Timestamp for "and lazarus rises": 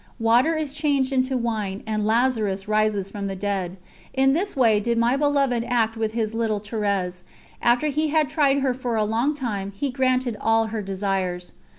1.85-3.07